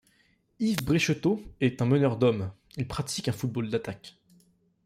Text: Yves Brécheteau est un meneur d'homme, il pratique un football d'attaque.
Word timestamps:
Yves 0.59 0.77
Brécheteau 0.83 1.43
est 1.59 1.79
un 1.79 1.85
meneur 1.85 2.17
d'homme, 2.17 2.51
il 2.75 2.87
pratique 2.87 3.27
un 3.27 3.31
football 3.33 3.69
d'attaque. 3.69 4.17